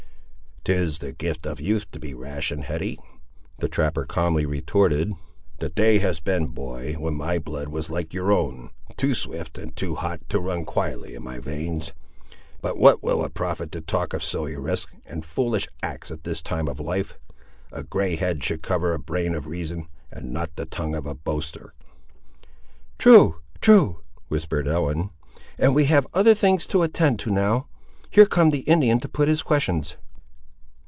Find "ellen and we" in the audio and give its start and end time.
24.67-25.85